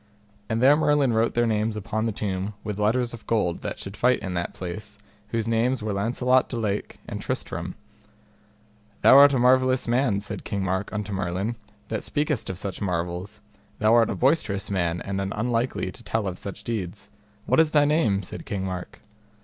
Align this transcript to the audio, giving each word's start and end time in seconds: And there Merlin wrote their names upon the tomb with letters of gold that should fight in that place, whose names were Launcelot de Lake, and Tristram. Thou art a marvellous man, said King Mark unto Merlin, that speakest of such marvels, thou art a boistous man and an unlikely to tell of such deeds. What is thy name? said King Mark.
And 0.49 0.63
there 0.63 0.75
Merlin 0.75 1.13
wrote 1.13 1.35
their 1.35 1.45
names 1.45 1.77
upon 1.77 2.07
the 2.07 2.11
tomb 2.11 2.55
with 2.63 2.79
letters 2.79 3.13
of 3.13 3.27
gold 3.27 3.61
that 3.61 3.77
should 3.77 3.95
fight 3.95 4.17
in 4.21 4.33
that 4.33 4.55
place, 4.55 4.97
whose 5.27 5.47
names 5.47 5.83
were 5.83 5.93
Launcelot 5.93 6.49
de 6.49 6.57
Lake, 6.57 6.97
and 7.07 7.21
Tristram. 7.21 7.75
Thou 9.03 9.15
art 9.15 9.31
a 9.31 9.37
marvellous 9.37 9.87
man, 9.87 10.19
said 10.19 10.43
King 10.43 10.63
Mark 10.63 10.91
unto 10.91 11.13
Merlin, 11.13 11.55
that 11.89 12.01
speakest 12.01 12.49
of 12.49 12.57
such 12.57 12.81
marvels, 12.81 13.41
thou 13.77 13.93
art 13.93 14.09
a 14.09 14.15
boistous 14.15 14.71
man 14.71 15.01
and 15.03 15.21
an 15.21 15.31
unlikely 15.33 15.91
to 15.91 16.01
tell 16.03 16.25
of 16.27 16.39
such 16.39 16.63
deeds. 16.63 17.11
What 17.45 17.59
is 17.59 17.69
thy 17.69 17.85
name? 17.85 18.23
said 18.23 18.43
King 18.43 18.65
Mark. 18.65 19.01